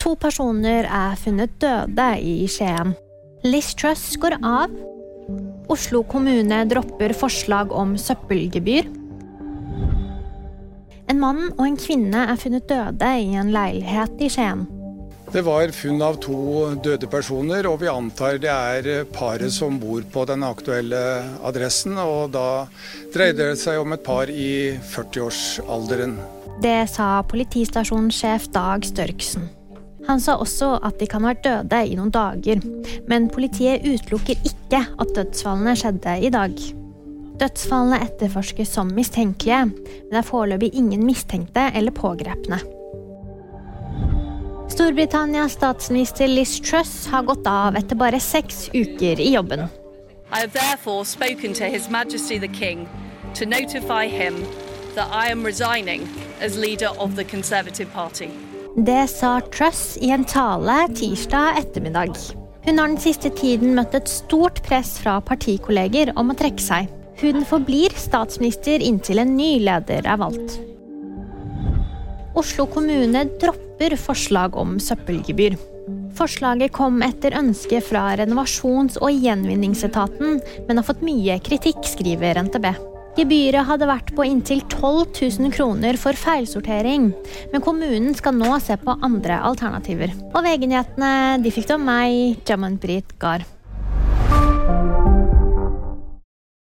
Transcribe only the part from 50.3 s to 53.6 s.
I have therefore spoken to His Majesty the King to